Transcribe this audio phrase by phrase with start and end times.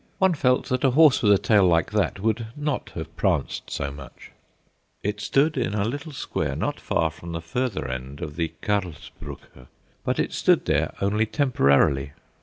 [0.17, 3.91] One felt that a horse with a tail like that would not have pranced so
[3.91, 4.31] much.
[5.03, 9.67] It stood in a small square not far from the further end of the Karlsbrucke,
[10.03, 12.13] but it stood there only temporarily.